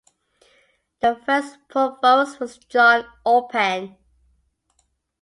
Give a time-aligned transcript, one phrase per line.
[1.01, 3.97] The first provost was John Orpen.